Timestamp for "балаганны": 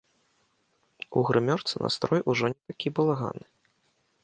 3.01-3.45